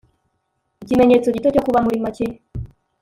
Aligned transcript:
ikimenyetso 0.83 1.27
gito 1.35 1.47
cyo 1.55 1.63
kuba 1.65 1.79
muri 1.85 1.97
make 2.03 2.27